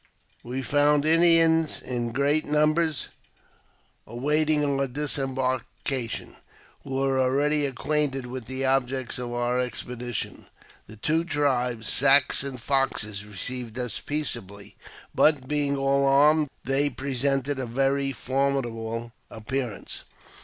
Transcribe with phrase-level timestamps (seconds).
[0.41, 3.09] We found Indians in great numbers
[4.07, 6.37] awaiting our disembarkation,
[6.83, 10.47] who were already acquainted with the object of our expedition.
[10.87, 11.87] The two tribes.
[11.87, 14.75] Sacs and Foxes, received us peaceably,
[15.13, 20.03] but, being all armed, they presented a very formidable appearance.